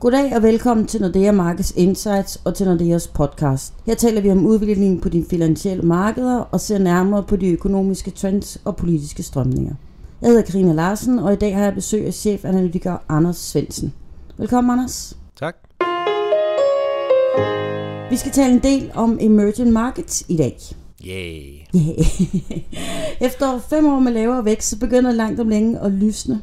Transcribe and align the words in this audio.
Goddag 0.00 0.36
og 0.36 0.42
velkommen 0.42 0.86
til 0.86 1.00
Nordea 1.00 1.32
Markets 1.32 1.72
Insights 1.76 2.36
og 2.44 2.54
til 2.54 2.66
Nordeas 2.66 3.08
podcast. 3.08 3.74
Her 3.86 3.94
taler 3.94 4.20
vi 4.20 4.30
om 4.30 4.46
udviklingen 4.46 5.00
på 5.00 5.08
de 5.08 5.24
finansielle 5.30 5.82
markeder 5.82 6.38
og 6.38 6.60
ser 6.60 6.78
nærmere 6.78 7.22
på 7.22 7.36
de 7.36 7.52
økonomiske 7.52 8.10
trends 8.10 8.58
og 8.64 8.76
politiske 8.76 9.22
strømninger. 9.22 9.74
Jeg 10.22 10.28
hedder 10.28 10.42
Karina 10.42 10.72
Larsen, 10.72 11.18
og 11.18 11.32
i 11.32 11.36
dag 11.36 11.56
har 11.56 11.64
jeg 11.64 11.74
besøg 11.74 12.06
af 12.06 12.14
chefanalytiker 12.14 12.96
Anders 13.08 13.36
Svensen. 13.36 13.92
Velkommen, 14.36 14.70
Anders. 14.70 15.16
Tak. 15.40 15.56
Vi 18.10 18.16
skal 18.16 18.32
tale 18.32 18.52
en 18.52 18.62
del 18.62 18.90
om 18.94 19.18
emerging 19.20 19.72
markets 19.72 20.24
i 20.28 20.36
dag. 20.36 20.58
Yay. 21.06 21.42
Yeah. 21.76 22.60
Efter 23.28 23.58
fem 23.70 23.86
år 23.86 23.98
med 23.98 24.12
lavere 24.12 24.44
vækst, 24.44 24.68
så 24.68 24.78
begynder 24.78 25.12
langt 25.12 25.40
om 25.40 25.48
længe 25.48 25.80
at 25.80 25.92
lysne. 25.92 26.42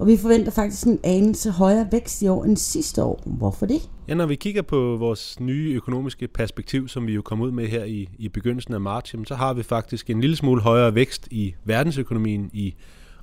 Og 0.00 0.06
vi 0.06 0.16
forventer 0.16 0.50
faktisk 0.52 0.86
en 0.86 1.00
anelse 1.04 1.50
højere 1.50 1.88
vækst 1.92 2.22
i 2.22 2.28
år 2.28 2.44
end 2.44 2.56
sidste 2.56 3.02
år. 3.02 3.22
Hvorfor 3.26 3.66
det? 3.66 3.90
Ja, 4.08 4.14
når 4.14 4.26
vi 4.26 4.34
kigger 4.34 4.62
på 4.62 4.96
vores 4.96 5.40
nye 5.40 5.72
økonomiske 5.74 6.28
perspektiv, 6.28 6.88
som 6.88 7.06
vi 7.06 7.12
jo 7.12 7.22
kom 7.22 7.40
ud 7.40 7.50
med 7.50 7.66
her 7.66 7.84
i, 7.84 8.08
i 8.18 8.28
begyndelsen 8.28 8.74
af 8.74 8.80
marts, 8.80 9.14
så 9.28 9.34
har 9.34 9.54
vi 9.54 9.62
faktisk 9.62 10.10
en 10.10 10.20
lille 10.20 10.36
smule 10.36 10.62
højere 10.62 10.94
vækst 10.94 11.28
i 11.30 11.54
verdensøkonomien 11.64 12.50
i 12.52 12.74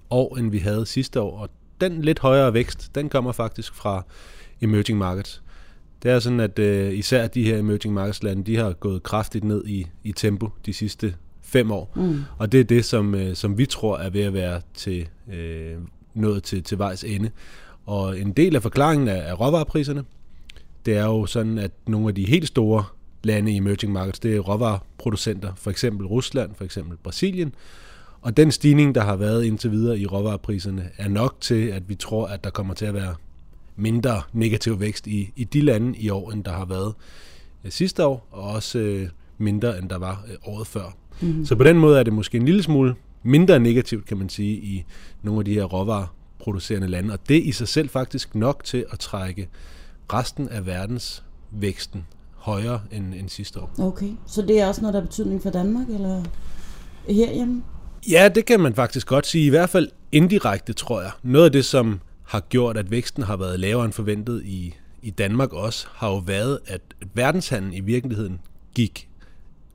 år, 0.10 0.38
end 0.38 0.52
vi 0.52 0.58
havde 0.58 0.86
sidste 0.86 1.22
år. 1.22 1.40
Og 1.40 1.50
den 1.82 2.02
lidt 2.02 2.20
højere 2.20 2.54
vækst, 2.54 2.96
den 2.96 3.10
kommer 3.10 3.32
faktisk 3.32 3.74
fra 3.74 4.06
emerging 4.62 4.98
markets. 4.98 5.44
Det 6.04 6.12
er 6.12 6.20
sådan, 6.20 6.40
at 6.40 6.60
uh, 6.60 6.98
især 6.98 7.28
de 7.28 7.44
her 7.44 7.58
emerging 7.58 7.94
markets 7.94 8.24
lande, 8.24 8.44
de 8.44 8.56
har 8.58 8.74
gået 8.74 9.04
kraftigt 9.04 9.44
ned 9.44 9.68
i, 9.68 9.88
i 10.04 10.12
tempo 10.12 10.50
de 10.66 10.74
sidste 10.74 11.16
fem 11.42 11.72
år. 11.72 11.92
Mm. 11.96 12.20
Og 12.38 12.52
det 12.52 12.60
er 12.60 12.64
det, 12.64 12.86
som, 12.86 13.14
uh, 13.14 13.34
som 13.34 13.58
vi 13.58 13.66
tror 13.66 13.98
er 13.98 14.10
ved 14.10 14.22
at 14.22 14.34
være 14.34 14.62
til 14.74 15.08
uh, 15.28 15.34
nået 16.22 16.44
til, 16.44 16.64
til 16.64 16.78
vejs 16.78 17.04
ende. 17.04 17.30
Og 17.86 18.20
en 18.20 18.32
del 18.32 18.56
af 18.56 18.62
forklaringen 18.62 19.08
er, 19.08 19.14
er 19.14 19.34
råvarepriserne. 19.34 20.04
Det 20.86 20.98
er 20.98 21.06
jo 21.06 21.26
sådan, 21.26 21.58
at 21.58 21.72
nogle 21.88 22.08
af 22.08 22.16
de 22.16 22.26
helt 22.26 22.48
store 22.48 22.84
lande 23.24 23.52
i 23.52 23.56
emerging 23.56 23.94
markets, 23.94 24.20
det 24.20 24.36
er 24.36 24.40
råvareproducenter, 24.40 25.52
for 25.56 25.70
eksempel 25.70 26.08
Rusland, 26.08 26.56
for 26.56 26.66
eksempel 26.66 26.98
Brasilien. 27.04 27.56
Og 28.22 28.38
den 28.38 28.52
stigning, 28.52 28.96
der 28.96 29.02
har 29.02 29.16
været 29.16 29.46
indtil 29.46 29.72
videre 29.72 30.00
i 30.00 30.06
råvarepriserne, 30.06 30.90
er 30.98 31.08
nok 31.08 31.36
til, 31.42 31.68
at 31.68 31.90
vi 31.90 31.96
tror, 31.96 32.28
at 32.28 32.44
der 32.44 32.50
kommer 32.50 32.74
til 32.74 32.86
at 32.86 32.94
være 32.94 33.16
mindre 33.76 34.22
negativ 34.34 34.80
vækst 34.80 35.08
i, 35.08 35.34
i 35.36 35.44
de 35.44 35.62
lande 35.62 35.98
i 35.98 36.10
år, 36.10 36.32
end 36.32 36.44
der 36.44 36.52
har 36.52 36.66
været 36.66 36.94
øh, 37.66 37.72
sidste 37.72 38.06
år, 38.06 38.28
og 38.32 38.44
også 38.44 38.80
øh, 38.80 39.10
mindre, 39.38 39.80
end 39.80 39.90
der 39.90 39.98
var 39.98 40.26
øh, 40.32 40.36
året 40.54 40.68
før. 40.68 40.96
Mm-hmm. 41.22 41.46
Så 41.46 41.56
på 41.56 41.64
den 41.64 41.78
måde 41.78 42.00
er 42.00 42.04
det 42.04 42.14
måske 42.14 42.38
en 42.38 42.46
lille 42.46 42.64
smule 42.64 42.96
mindre 43.28 43.60
negativt, 43.60 44.06
kan 44.06 44.18
man 44.18 44.30
sige, 44.30 44.58
i 44.58 44.86
nogle 45.24 45.40
af 45.40 45.46
de 45.46 45.54
her 45.54 45.64
råvareproducerende 45.64 46.88
lande. 46.88 47.14
Og 47.14 47.20
det 47.30 47.38
er 47.38 47.42
i 47.42 47.52
sig 47.52 47.68
selv 47.68 47.90
faktisk 47.90 48.36
nok 48.36 48.64
til 48.64 48.86
at 48.92 49.00
trække 49.00 49.50
resten 50.14 50.50
af 50.50 50.66
verdens 50.66 51.24
væksten 51.52 52.06
højere 52.36 52.82
end, 52.92 53.14
end 53.14 53.30
sidste 53.30 53.60
år. 53.60 53.72
Okay, 53.80 54.12
så 54.28 54.42
det 54.42 54.60
er 54.60 54.68
også 54.68 54.82
noget, 54.82 54.94
der 54.94 55.00
har 55.00 55.08
betydning 55.08 55.42
for 55.44 55.50
Danmark, 55.50 55.88
eller 55.90 56.24
herhjemme? 57.10 57.64
Ja, 58.10 58.30
det 58.36 58.46
kan 58.46 58.60
man 58.60 58.76
faktisk 58.76 59.08
godt 59.08 59.28
sige. 59.28 59.46
I 59.46 59.50
hvert 59.50 59.70
fald 59.70 59.90
indirekte, 60.12 60.74
tror 60.74 61.02
jeg. 61.02 61.12
Noget 61.24 61.46
af 61.46 61.52
det, 61.52 61.66
som 61.66 62.00
har 62.24 62.40
gjort, 62.40 62.78
at 62.78 62.92
væksten 62.92 63.24
har 63.24 63.38
været 63.38 63.60
lavere 63.60 63.86
end 63.86 63.94
forventet 63.94 64.44
i, 64.46 64.76
i 65.02 65.10
Danmark 65.10 65.54
også, 65.54 65.88
har 65.92 66.10
jo 66.10 66.18
været, 66.18 66.60
at 66.68 66.82
verdenshandlen 67.14 67.74
i 67.74 67.80
virkeligheden 67.80 68.40
gik 68.76 69.10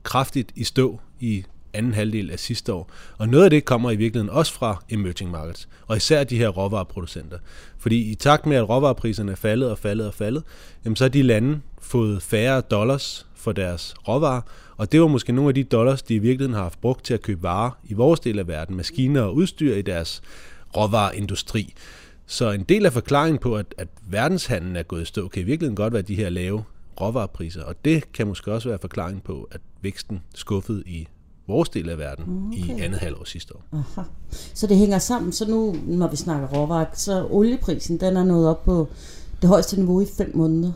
kraftigt 0.03 0.51
i 0.55 0.63
stå 0.63 0.99
i 1.19 1.45
anden 1.73 1.93
halvdel 1.93 2.31
af 2.31 2.39
sidste 2.39 2.73
år. 2.73 2.91
Og 3.17 3.29
noget 3.29 3.43
af 3.43 3.49
det 3.49 3.65
kommer 3.65 3.91
i 3.91 3.95
virkeligheden 3.95 4.29
også 4.29 4.53
fra 4.53 4.83
emerging 4.89 5.31
markets, 5.31 5.67
og 5.87 5.97
især 5.97 6.23
de 6.23 6.37
her 6.37 6.47
råvareproducenter. 6.49 7.37
Fordi 7.77 8.11
i 8.11 8.15
takt 8.15 8.45
med, 8.45 8.57
at 8.57 8.69
råvarepriserne 8.69 9.31
er 9.31 9.35
faldet 9.35 9.71
og 9.71 9.77
faldet 9.77 10.07
og 10.07 10.13
faldet, 10.13 10.43
jamen 10.85 10.95
så 10.95 11.03
har 11.03 11.09
de 11.09 11.21
lande 11.21 11.61
fået 11.81 12.21
færre 12.21 12.61
dollars 12.61 13.25
for 13.35 13.51
deres 13.51 13.95
råvarer, 14.07 14.41
og 14.77 14.91
det 14.91 15.01
var 15.01 15.07
måske 15.07 15.33
nogle 15.33 15.49
af 15.49 15.55
de 15.55 15.63
dollars, 15.63 16.01
de 16.01 16.15
i 16.15 16.19
virkeligheden 16.19 16.53
har 16.53 16.63
haft 16.63 16.81
brugt 16.81 17.05
til 17.05 17.13
at 17.13 17.21
købe 17.21 17.43
varer 17.43 17.71
i 17.83 17.93
vores 17.93 18.19
del 18.19 18.39
af 18.39 18.47
verden, 18.47 18.75
maskiner 18.75 19.21
og 19.21 19.35
udstyr 19.35 19.75
i 19.75 19.81
deres 19.81 20.21
råvareindustri. 20.77 21.73
Så 22.25 22.51
en 22.51 22.63
del 22.63 22.85
af 22.85 22.93
forklaringen 22.93 23.39
på, 23.39 23.55
at, 23.55 23.75
at 23.77 23.87
verdenshandlen 24.09 24.75
er 24.75 24.83
gået 24.83 25.01
i 25.01 25.05
stå, 25.05 25.27
kan 25.27 25.41
i 25.41 25.45
virkeligheden 25.45 25.75
godt 25.75 25.93
være 25.93 26.01
de 26.01 26.15
her 26.15 26.29
lave 26.29 26.63
råvarepriser, 27.01 27.63
og 27.63 27.75
det 27.85 28.11
kan 28.13 28.27
måske 28.27 28.53
også 28.53 28.69
være 28.69 28.79
forklaringen 28.81 29.21
på, 29.21 29.47
at 29.51 29.61
væksten 29.81 30.21
skuffede 30.35 30.83
i 30.85 31.07
vores 31.47 31.69
del 31.69 31.89
af 31.89 31.97
verden 31.97 32.47
okay. 32.47 32.77
i 32.77 32.81
andet 32.81 32.99
halvår 32.99 33.23
sidste 33.23 33.55
år. 33.55 33.63
Aha. 33.71 34.01
Så 34.53 34.67
det 34.67 34.77
hænger 34.77 34.99
sammen, 34.99 35.31
så 35.31 35.49
nu 35.49 35.75
når 35.85 36.07
vi 36.07 36.15
snakker 36.15 36.47
råvarer, 36.47 36.85
så 36.93 37.27
olieprisen 37.29 37.99
den 37.99 38.17
er 38.17 38.23
nået 38.23 38.47
op 38.47 38.65
på 38.65 38.87
det 39.41 39.49
højeste 39.49 39.75
niveau 39.75 40.01
i 40.01 40.05
fem 40.17 40.31
måneder. 40.33 40.71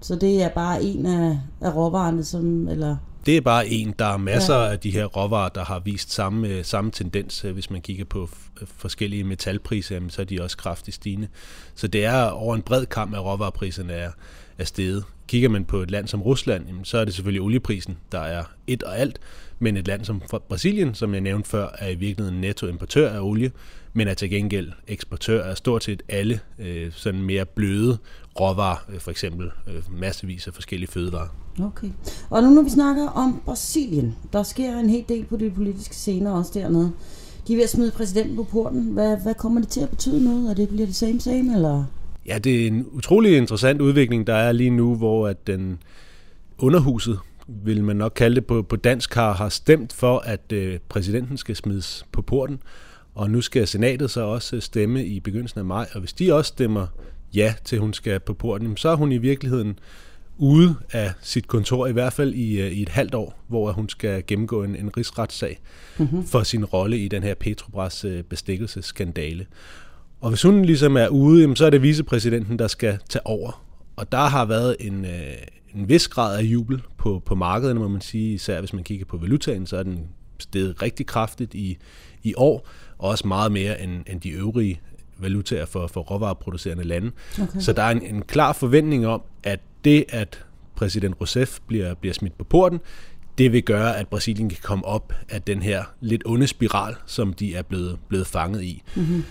Så 0.00 0.16
det 0.16 0.42
er 0.42 0.48
bare 0.48 0.82
en 0.82 1.06
af, 1.06 1.40
af 1.60 1.74
råvarerne, 1.74 2.24
som, 2.24 2.68
eller 2.68 2.96
det 3.26 3.36
er 3.36 3.40
bare 3.40 3.68
en. 3.68 3.94
Der 3.98 4.04
er 4.04 4.16
masser 4.16 4.54
ja. 4.54 4.70
af 4.70 4.78
de 4.78 4.90
her 4.90 5.04
råvarer, 5.04 5.48
der 5.48 5.64
har 5.64 5.78
vist 5.78 6.12
samme, 6.12 6.48
øh, 6.48 6.64
samme 6.64 6.90
tendens. 6.90 7.40
Hvis 7.40 7.70
man 7.70 7.80
kigger 7.80 8.04
på 8.04 8.28
forskellige 8.76 9.24
metalpriser, 9.24 10.00
så 10.08 10.22
er 10.22 10.26
de 10.26 10.42
også 10.42 10.56
kraftigt 10.56 10.94
stigende. 10.94 11.28
Så 11.74 11.86
det 11.88 12.04
er 12.04 12.24
over 12.24 12.54
en 12.54 12.62
bred 12.62 12.86
kamp, 12.86 13.14
at 13.14 13.24
råvarepriserne 13.24 13.92
er, 13.92 14.10
er 14.58 14.64
steget. 14.64 15.04
Kigger 15.26 15.48
man 15.48 15.64
på 15.64 15.76
et 15.76 15.90
land 15.90 16.08
som 16.08 16.22
Rusland, 16.22 16.84
så 16.84 16.98
er 16.98 17.04
det 17.04 17.14
selvfølgelig 17.14 17.42
olieprisen, 17.42 17.96
der 18.12 18.20
er 18.20 18.44
et 18.66 18.82
og 18.82 18.98
alt. 18.98 19.20
Men 19.58 19.76
et 19.76 19.86
land 19.86 20.04
som 20.04 20.22
Brasilien, 20.48 20.94
som 20.94 21.12
jeg 21.12 21.20
nævnte 21.20 21.48
før, 21.48 21.68
er 21.78 21.88
i 21.88 21.94
virkeligheden 21.94 22.40
nettoimportør 22.40 23.10
af 23.10 23.20
olie, 23.20 23.52
men 23.92 24.08
er 24.08 24.14
til 24.14 24.30
gengæld 24.30 24.72
eksportør 24.88 25.44
af 25.44 25.56
stort 25.56 25.84
set 25.84 26.02
alle 26.08 26.40
øh, 26.58 26.92
sådan 26.92 27.22
mere 27.22 27.44
bløde 27.44 27.98
råvarer, 28.40 28.76
øh, 28.88 29.00
for 29.00 29.10
eksempel 29.10 29.50
øh, 29.68 30.00
massevis 30.00 30.46
af 30.46 30.54
forskellige 30.54 30.90
fødevarer. 30.90 31.28
Okay. 31.62 31.90
Og 32.30 32.42
nu 32.42 32.50
når 32.50 32.62
vi 32.62 32.70
snakker 32.70 33.08
om 33.08 33.42
Brasilien, 33.44 34.16
der 34.32 34.42
sker 34.42 34.78
en 34.78 34.90
hel 34.90 35.04
del 35.08 35.24
på 35.24 35.36
de 35.36 35.50
politiske 35.50 35.94
scener 35.94 36.30
også 36.30 36.50
dernede. 36.54 36.92
De 37.48 37.52
er 37.52 37.56
ved 37.56 37.64
at 37.64 37.70
smide 37.70 37.90
præsidenten 37.90 38.36
på 38.36 38.42
porten. 38.44 38.82
Hvad, 38.82 39.16
hvad 39.22 39.34
kommer 39.34 39.60
det 39.60 39.68
til 39.68 39.80
at 39.80 39.90
betyde 39.90 40.24
noget? 40.24 40.50
Er 40.50 40.54
det 40.54 40.68
bliver 40.68 40.86
det 40.86 40.96
same 40.96 41.20
same, 41.20 41.54
eller? 41.54 41.84
Ja, 42.26 42.38
det 42.38 42.62
er 42.62 42.66
en 42.66 42.86
utrolig 42.92 43.36
interessant 43.36 43.80
udvikling, 43.80 44.26
der 44.26 44.34
er 44.34 44.52
lige 44.52 44.70
nu, 44.70 44.94
hvor 44.94 45.28
at 45.28 45.46
den 45.46 45.78
underhuset, 46.58 47.18
vil 47.48 47.84
man 47.84 47.96
nok 47.96 48.12
kalde 48.16 48.36
det 48.36 48.46
på, 48.46 48.62
på 48.62 48.76
dansk, 48.76 49.14
har, 49.14 49.32
har 49.32 49.48
stemt 49.48 49.92
for, 49.92 50.18
at 50.18 50.52
øh, 50.52 50.78
præsidenten 50.88 51.36
skal 51.36 51.56
smides 51.56 52.06
på 52.12 52.22
porten. 52.22 52.60
Og 53.14 53.30
nu 53.30 53.40
skal 53.40 53.66
senatet 53.66 54.10
så 54.10 54.20
også 54.20 54.60
stemme 54.60 55.04
i 55.04 55.20
begyndelsen 55.20 55.58
af 55.58 55.64
maj. 55.64 55.88
Og 55.94 56.00
hvis 56.00 56.12
de 56.12 56.34
også 56.34 56.48
stemmer 56.48 56.86
ja 57.34 57.54
til, 57.64 57.76
at 57.76 57.80
hun 57.80 57.92
skal 57.92 58.20
på 58.20 58.34
porten, 58.34 58.76
så 58.76 58.88
er 58.88 58.96
hun 58.96 59.12
i 59.12 59.18
virkeligheden 59.18 59.78
ude 60.38 60.74
af 60.92 61.12
sit 61.20 61.48
kontor, 61.48 61.86
i 61.86 61.92
hvert 61.92 62.12
fald 62.12 62.34
i, 62.34 62.60
øh, 62.60 62.72
i 62.72 62.82
et 62.82 62.88
halvt 62.88 63.14
år, 63.14 63.44
hvor 63.48 63.72
hun 63.72 63.88
skal 63.88 64.24
gennemgå 64.26 64.62
en, 64.62 64.76
en 64.76 64.96
rigsretssag 64.96 65.60
mm-hmm. 65.98 66.24
for 66.24 66.42
sin 66.42 66.64
rolle 66.64 66.98
i 66.98 67.08
den 67.08 67.22
her 67.22 67.34
Petrobras 67.34 68.04
øh, 68.04 68.22
bestikkelseskandale. 68.22 69.46
Og 70.20 70.28
hvis 70.28 70.42
hun 70.42 70.64
ligesom 70.64 70.96
er 70.96 71.08
ude, 71.08 71.56
så 71.56 71.66
er 71.66 71.70
det 71.70 71.82
vicepræsidenten, 71.82 72.58
der 72.58 72.68
skal 72.68 72.98
tage 73.08 73.26
over. 73.26 73.64
Og 73.96 74.12
der 74.12 74.26
har 74.28 74.44
været 74.44 74.76
en, 74.80 75.04
øh, 75.04 75.34
en 75.74 75.88
vis 75.88 76.08
grad 76.08 76.38
af 76.38 76.42
jubel 76.42 76.82
på, 77.04 77.22
på 77.26 77.34
markedet, 77.34 77.76
må 77.76 77.88
man 77.88 78.00
sige. 78.00 78.34
Især 78.34 78.60
hvis 78.60 78.72
man 78.72 78.84
kigger 78.84 79.06
på 79.06 79.16
valutaen, 79.16 79.66
så 79.66 79.76
er 79.76 79.82
den 79.82 80.08
steget 80.38 80.82
rigtig 80.82 81.06
kraftigt 81.06 81.54
i, 81.54 81.78
i 82.22 82.34
år, 82.36 82.68
og 82.98 83.08
også 83.08 83.26
meget 83.28 83.52
mere 83.52 83.82
end, 83.82 84.04
end 84.06 84.20
de 84.20 84.30
øvrige 84.30 84.80
valutaer 85.18 85.66
for, 85.66 85.86
for 85.86 86.00
råvareproducerende 86.00 86.84
lande. 86.84 87.10
Okay. 87.42 87.60
Så 87.60 87.72
der 87.72 87.82
er 87.82 87.90
en, 87.90 88.02
en 88.02 88.22
klar 88.22 88.52
forventning 88.52 89.06
om, 89.06 89.22
at 89.42 89.60
det, 89.84 90.04
at 90.08 90.44
præsident 90.76 91.20
Rousseff 91.20 91.58
bliver, 91.66 91.94
bliver 91.94 92.14
smidt 92.14 92.38
på 92.38 92.44
porten, 92.44 92.80
det 93.38 93.52
vil 93.52 93.62
gøre, 93.62 93.96
at 93.96 94.08
Brasilien 94.08 94.48
kan 94.48 94.58
komme 94.62 94.84
op 94.84 95.12
af 95.28 95.42
den 95.42 95.62
her 95.62 95.84
lidt 96.00 96.22
onde 96.26 96.46
spiral, 96.46 96.94
som 97.06 97.32
de 97.32 97.54
er 97.54 97.62
blevet, 97.62 97.98
blevet 98.08 98.26
fanget 98.26 98.62
i. 98.62 98.82
Mm-hmm 98.96 99.24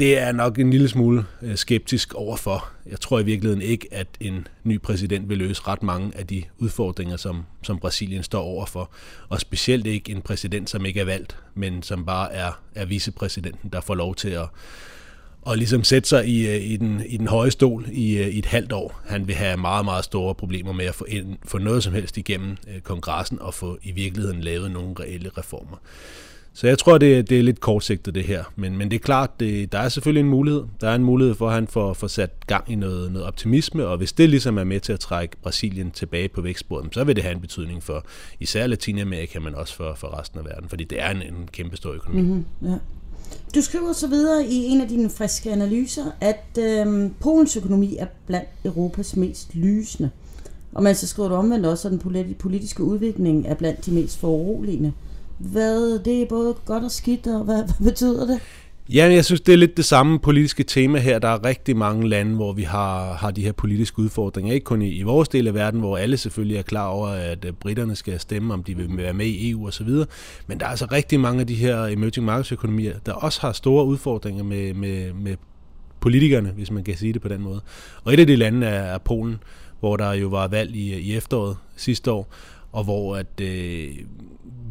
det 0.00 0.18
er 0.18 0.32
nok 0.32 0.58
en 0.58 0.70
lille 0.70 0.88
smule 0.88 1.24
øh, 1.42 1.56
skeptisk 1.56 2.14
overfor. 2.14 2.68
Jeg 2.86 3.00
tror 3.00 3.20
i 3.20 3.24
virkeligheden 3.24 3.62
ikke, 3.62 3.88
at 3.90 4.06
en 4.20 4.46
ny 4.64 4.80
præsident 4.80 5.28
vil 5.28 5.38
løse 5.38 5.62
ret 5.66 5.82
mange 5.82 6.12
af 6.16 6.26
de 6.26 6.42
udfordringer, 6.58 7.16
som, 7.16 7.44
som 7.62 7.78
Brasilien 7.78 8.22
står 8.22 8.42
overfor. 8.42 8.90
Og 9.28 9.40
specielt 9.40 9.86
ikke 9.86 10.12
en 10.12 10.22
præsident, 10.22 10.70
som 10.70 10.86
ikke 10.86 11.00
er 11.00 11.04
valgt, 11.04 11.36
men 11.54 11.82
som 11.82 12.06
bare 12.06 12.32
er, 12.32 12.60
er 12.74 12.84
vicepræsidenten, 12.84 13.70
der 13.72 13.80
får 13.80 13.94
lov 13.94 14.14
til 14.14 14.28
at, 14.28 14.46
og 15.42 15.56
ligesom 15.56 15.84
sætte 15.84 16.08
sig 16.08 16.28
i, 16.28 16.48
øh, 16.48 16.62
i, 16.62 16.76
den, 16.76 17.02
i 17.06 17.16
den 17.16 17.26
høje 17.26 17.50
stol 17.50 17.86
i, 17.92 18.18
øh, 18.18 18.28
i 18.28 18.38
et 18.38 18.46
halvt 18.46 18.72
år. 18.72 19.00
Han 19.06 19.26
vil 19.26 19.34
have 19.34 19.56
meget, 19.56 19.84
meget 19.84 20.04
store 20.04 20.34
problemer 20.34 20.72
med 20.72 20.84
at 20.84 20.94
få, 20.94 21.04
ind, 21.04 21.36
få 21.44 21.58
noget 21.58 21.82
som 21.82 21.94
helst 21.94 22.16
igennem 22.16 22.56
kongressen 22.82 23.38
og 23.40 23.54
få 23.54 23.78
i 23.82 23.92
virkeligheden 23.92 24.40
lavet 24.40 24.70
nogle 24.70 24.94
reelle 25.00 25.30
reformer. 25.38 25.76
Så 26.60 26.66
jeg 26.66 26.78
tror, 26.78 26.98
det, 26.98 27.30
det 27.30 27.38
er 27.38 27.42
lidt 27.42 27.60
kortsigtet 27.60 28.14
det 28.14 28.24
her. 28.24 28.44
Men, 28.56 28.76
men 28.76 28.90
det 28.90 28.96
er 28.96 29.00
klart, 29.00 29.40
det, 29.40 29.72
der 29.72 29.78
er 29.78 29.88
selvfølgelig 29.88 30.20
en 30.20 30.28
mulighed. 30.28 30.62
Der 30.80 30.88
er 30.88 30.94
en 30.94 31.04
mulighed 31.04 31.34
for, 31.34 31.48
at 31.48 31.54
han 31.54 31.66
får, 31.66 31.92
får 31.94 32.06
sat 32.06 32.46
gang 32.46 32.64
i 32.72 32.74
noget, 32.74 33.12
noget 33.12 33.26
optimisme, 33.28 33.86
og 33.86 33.96
hvis 33.96 34.12
det 34.12 34.30
ligesom 34.30 34.58
er 34.58 34.64
med 34.64 34.80
til 34.80 34.92
at 34.92 35.00
trække 35.00 35.36
Brasilien 35.42 35.90
tilbage 35.90 36.28
på 36.28 36.40
vækstbordet, 36.40 36.94
så 36.94 37.04
vil 37.04 37.16
det 37.16 37.24
have 37.24 37.34
en 37.34 37.40
betydning 37.40 37.82
for 37.82 38.04
især 38.40 38.66
Latinamerika, 38.66 39.38
men 39.38 39.54
også 39.54 39.74
for, 39.74 39.94
for 39.96 40.20
resten 40.20 40.38
af 40.38 40.44
verden, 40.44 40.68
fordi 40.68 40.84
det 40.84 41.02
er 41.02 41.10
en, 41.10 41.22
en 41.22 41.48
kæmpe 41.52 41.76
stor 41.76 41.92
økonomi. 41.92 42.22
Mm-hmm, 42.22 42.44
ja. 42.64 42.76
Du 43.54 43.60
skriver 43.60 43.92
så 43.92 44.08
videre 44.08 44.46
i 44.46 44.54
en 44.54 44.80
af 44.80 44.88
dine 44.88 45.10
friske 45.10 45.52
analyser, 45.52 46.04
at 46.20 46.58
øh, 46.58 47.10
Polens 47.20 47.56
økonomi 47.56 47.96
er 47.96 48.06
blandt 48.26 48.48
Europas 48.64 49.16
mest 49.16 49.54
lysende. 49.54 50.10
Og 50.72 50.82
man 50.82 50.94
så 50.94 51.06
skriver 51.06 51.28
du 51.28 51.34
omvendt 51.34 51.66
også, 51.66 51.88
at 51.88 51.92
den 51.92 52.34
politiske 52.38 52.82
udvikling 52.82 53.46
er 53.46 53.54
blandt 53.54 53.86
de 53.86 53.90
mest 53.90 54.18
foruroligende. 54.18 54.92
Hvad, 55.40 56.04
det 56.04 56.22
er 56.22 56.26
både 56.26 56.54
godt 56.64 56.84
og 56.84 56.90
skidt, 56.90 57.26
og 57.26 57.44
hvad, 57.44 57.56
hvad 57.56 57.90
betyder 57.90 58.26
det? 58.26 58.40
Ja, 58.92 59.12
jeg 59.12 59.24
synes, 59.24 59.40
det 59.40 59.52
er 59.52 59.56
lidt 59.56 59.76
det 59.76 59.84
samme 59.84 60.18
politiske 60.18 60.62
tema 60.62 60.98
her. 60.98 61.18
Der 61.18 61.28
er 61.28 61.44
rigtig 61.44 61.76
mange 61.76 62.08
lande, 62.08 62.34
hvor 62.34 62.52
vi 62.52 62.62
har, 62.62 63.12
har 63.12 63.30
de 63.30 63.42
her 63.42 63.52
politiske 63.52 63.98
udfordringer. 63.98 64.54
Ikke 64.54 64.64
kun 64.64 64.82
i, 64.82 64.88
i 64.88 65.02
vores 65.02 65.28
del 65.28 65.48
af 65.48 65.54
verden, 65.54 65.80
hvor 65.80 65.96
alle 65.96 66.16
selvfølgelig 66.16 66.56
er 66.56 66.62
klar 66.62 66.86
over, 66.86 67.08
at 67.08 67.44
øh, 67.44 67.52
britterne 67.52 67.96
skal 67.96 68.20
stemme, 68.20 68.54
om 68.54 68.64
de 68.64 68.76
vil 68.76 68.96
være 68.96 69.12
med 69.12 69.26
i 69.26 69.50
EU 69.50 69.66
osv. 69.66 69.88
Men 70.46 70.60
der 70.60 70.66
er 70.66 70.70
altså 70.70 70.86
rigtig 70.92 71.20
mange 71.20 71.40
af 71.40 71.46
de 71.46 71.54
her 71.54 71.84
emerging 71.84 72.26
markets 72.26 72.52
økonomier, 72.52 72.94
der 73.06 73.12
også 73.12 73.40
har 73.40 73.52
store 73.52 73.84
udfordringer 73.84 74.44
med, 74.44 74.74
med, 74.74 75.12
med 75.12 75.36
politikerne, 76.00 76.50
hvis 76.50 76.70
man 76.70 76.84
kan 76.84 76.96
sige 76.96 77.12
det 77.12 77.22
på 77.22 77.28
den 77.28 77.42
måde. 77.42 77.60
Og 78.04 78.14
et 78.14 78.20
af 78.20 78.26
de 78.26 78.36
lande 78.36 78.66
er, 78.66 78.82
er 78.94 78.98
Polen, 78.98 79.36
hvor 79.80 79.96
der 79.96 80.12
jo 80.12 80.28
var 80.28 80.48
valg 80.48 80.76
i, 80.76 80.98
i 80.98 81.16
efteråret 81.16 81.56
sidste 81.76 82.10
år, 82.12 82.32
og 82.72 82.84
hvor 82.84 83.16
at 83.16 83.40
øh, 83.40 83.94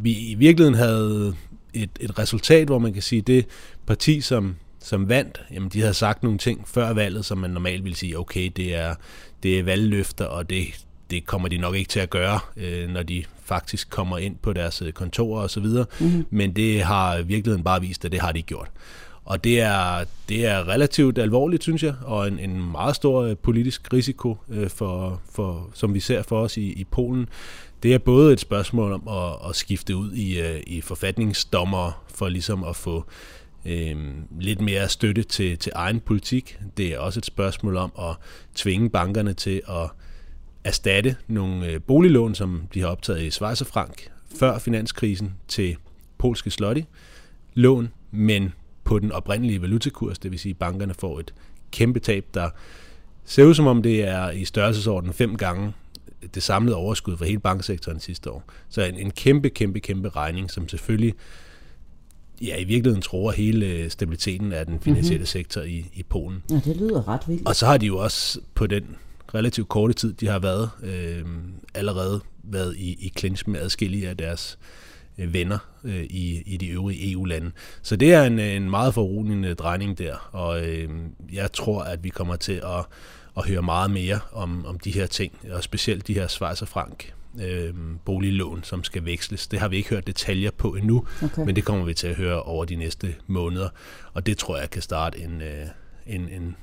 vi 0.02 0.30
i 0.30 0.36
virkeligheden 0.36 0.78
havde 0.78 1.36
et, 1.74 1.90
et 2.00 2.20
resultat, 2.20 2.68
hvor 2.68 2.80
man 2.80 2.94
kan 2.94 3.02
sige, 3.02 3.22
det 3.22 3.46
parti, 3.86 4.22
som, 4.22 4.56
som 4.80 5.10
vandt, 5.10 5.42
jamen 5.54 5.70
de 5.70 5.80
havde 5.82 5.94
sagt 5.94 6.24
nogle 6.24 6.38
ting 6.38 6.68
før 6.68 6.94
valget, 6.94 7.26
som 7.26 7.38
man 7.38 7.50
normalt 7.50 7.84
ville 7.84 7.98
sige, 7.98 8.20
okay, 8.20 8.52
det 8.56 8.76
er, 8.76 8.96
det 9.44 9.60
er 9.60 9.64
valgløfter, 9.64 10.26
og 10.26 10.50
det, 10.50 10.86
det 11.12 11.26
kommer 11.26 11.48
de 11.48 11.58
nok 11.58 11.76
ikke 11.76 11.90
til 11.90 12.00
at 12.00 12.10
gøre, 12.10 12.40
øh, 12.58 12.90
når 12.90 13.04
de 13.04 13.24
faktisk 13.44 13.90
kommer 13.90 14.18
ind 14.18 14.36
på 14.42 14.54
deres 14.54 14.82
øh, 14.82 14.92
kontorer 14.92 15.44
osv., 15.44 15.66
mm-hmm. 15.66 16.26
men 16.30 16.56
det 16.56 16.84
har 16.84 17.22
virkeligheden 17.22 17.64
bare 17.64 17.82
vist, 17.82 18.06
at 18.06 18.12
det 18.12 18.20
har 18.22 18.32
de 18.32 18.42
gjort. 18.42 18.72
Og 19.26 19.44
det 19.44 19.62
er, 19.62 20.04
det 20.30 20.46
er 20.46 20.68
relativt 20.68 21.18
alvorligt, 21.18 21.64
synes 21.64 21.84
jeg, 21.84 21.94
og 22.02 22.28
en, 22.28 22.40
en 22.40 22.72
meget 22.72 22.96
stor 22.96 23.22
øh, 23.22 23.38
politisk 23.38 23.94
risiko, 23.94 24.38
øh, 24.50 24.70
for, 24.70 25.22
for, 25.32 25.70
som 25.74 25.94
vi 25.94 26.00
ser 26.00 26.24
for 26.24 26.42
os 26.42 26.58
i, 26.58 26.72
i 26.72 26.84
Polen. 26.84 27.30
Det 27.84 27.94
er 27.94 27.98
både 27.98 28.34
et 28.34 28.40
spørgsmål 28.40 28.92
om 28.92 29.08
at, 29.08 29.50
at 29.50 29.56
skifte 29.56 29.96
ud 29.96 30.12
i, 30.12 30.40
øh, 30.40 30.62
i 30.68 30.82
forfatningsdommer 30.82 32.04
for 32.08 32.30
ligesom 32.30 32.64
at 32.64 32.76
få 32.76 33.06
øh, 33.66 33.96
lidt 34.40 34.62
mere 34.62 34.90
støtte 34.90 35.24
til, 35.24 35.58
til 35.58 35.72
egen 35.76 36.00
politik. 36.00 36.60
Det 36.78 36.88
er 36.88 37.00
også 37.00 37.20
et 37.20 37.26
spørgsmål 37.26 37.78
om 37.78 37.92
at 38.00 38.16
tvinge 38.56 38.90
bankerne 38.90 39.34
til 39.34 39.62
at 39.68 39.90
erstatte 40.64 41.16
nogle 41.28 41.68
øh, 41.68 41.82
boliglån, 41.82 42.36
som 42.36 42.64
de 42.74 42.80
har 42.80 42.88
optaget 42.88 43.22
i 43.22 43.30
Schweizerfrank 43.30 44.12
før 44.40 44.60
finanskrisen 44.60 45.34
til 45.48 45.76
polske 46.18 46.52
slotti 46.52 46.86
lån, 47.54 47.90
men 48.12 48.54
på 48.84 49.00
den 49.00 49.12
oprindelige 49.12 49.62
valutakurs, 49.62 50.20
det 50.20 50.32
vil 50.32 50.40
sige, 50.40 50.52
at 50.52 50.58
bankerne 50.58 50.94
får 50.94 51.20
et 51.20 51.34
kæmpe 51.72 52.00
tab, 52.00 52.26
der 52.34 52.50
ser 53.26 53.44
ud 53.44 53.54
som 53.54 53.68
om 53.68 53.84
det 53.84 54.08
er 54.08 54.32
i 54.32 54.46
størrelsesorden 54.46 55.14
fem 55.14 55.36
gange 55.36 55.74
det 56.36 56.44
samlede 56.44 56.76
overskud 56.76 57.18
for 57.18 57.26
hele 57.26 57.40
banksektoren 57.40 58.00
sidste 58.00 58.32
år. 58.32 58.44
Så 58.70 58.82
en, 58.82 58.96
en 58.96 59.12
kæmpe, 59.12 59.50
kæmpe, 59.50 59.80
kæmpe 59.80 60.10
regning, 60.10 60.52
som 60.52 60.70
selvfølgelig 60.70 61.14
ja, 62.42 62.58
i 62.58 62.64
virkeligheden 62.64 63.02
tror 63.02 63.32
hele 63.32 63.90
stabiliteten 63.90 64.54
af 64.54 64.66
den 64.66 64.80
finansielle 64.80 65.18
mm-hmm. 65.18 65.26
sektor 65.26 65.62
i, 65.62 65.86
i 65.94 66.04
Polen. 66.04 66.44
Ja, 66.50 66.62
det 66.66 66.78
lyder 66.78 67.08
ret 67.08 67.22
vildt. 67.28 67.48
Og 67.48 67.56
så 67.56 67.66
har 67.66 67.78
de 67.78 67.86
jo 67.86 67.98
også 67.98 68.40
på 68.56 68.68
den 68.68 68.96
relativt 69.36 69.70
korte 69.70 69.94
tid, 69.94 70.14
de 70.14 70.28
har 70.28 70.40
været, 70.40 70.70
øh, 70.84 71.26
allerede 71.74 72.22
været 72.44 72.76
i, 72.78 72.90
i 72.90 73.14
clinch 73.18 73.50
med 73.50 73.60
adskillige 73.60 74.10
af 74.10 74.18
deres 74.18 74.58
øh, 75.18 75.34
venner 75.34 75.58
øh, 75.84 76.04
i, 76.04 76.44
i 76.46 76.58
de 76.58 76.68
øvrige 76.68 77.12
EU-lande. 77.12 77.52
Så 77.82 77.96
det 77.96 78.14
er 78.14 78.24
en, 78.24 78.40
en 78.40 78.70
meget 78.70 78.94
foruroligende 78.94 79.54
drejning 79.54 79.98
der, 79.98 80.30
og 80.32 80.68
øh, 80.68 80.90
jeg 81.34 81.52
tror, 81.52 81.82
at 81.84 82.04
vi 82.04 82.10
kommer 82.10 82.36
til 82.36 82.54
at, 82.54 82.86
at 83.40 83.48
høre 83.48 83.62
meget 83.62 83.92
mere 83.92 84.20
om, 84.34 84.66
om 84.66 84.80
de 84.80 84.92
her 84.92 85.06
ting, 85.06 85.32
og 85.52 85.64
specielt 85.64 86.08
de 86.08 86.14
her 86.14 86.28
Schweizer 86.28 86.66
frank 86.66 87.14
øh, 87.42 87.74
boliglån, 88.06 88.64
som 88.64 88.84
skal 88.84 89.06
veksles. 89.06 89.48
Det 89.48 89.60
har 89.60 89.68
vi 89.68 89.78
ikke 89.78 89.90
hørt 89.90 90.08
detaljer 90.08 90.52
på 90.58 90.76
endnu, 90.76 91.06
okay. 91.24 91.46
men 91.46 91.56
det 91.56 91.66
kommer 91.66 91.86
vi 91.86 91.94
til 91.94 92.08
at 92.08 92.16
høre 92.16 92.42
over 92.42 92.66
de 92.66 92.76
næste 92.76 93.16
måneder, 93.28 93.70
og 94.14 94.26
det 94.26 94.38
tror 94.38 94.58
jeg 94.58 94.70
kan 94.70 94.82
starte 94.82 95.20
en, 95.20 95.42
øh, 95.42 95.66
en, 96.08 96.22
en 96.22 96.56